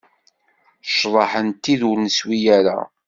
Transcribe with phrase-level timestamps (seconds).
[0.97, 2.79] Cḍeḥ n tid ur neswi ara.